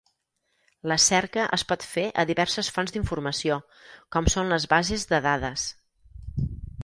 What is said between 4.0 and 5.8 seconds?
com són les bases de dades.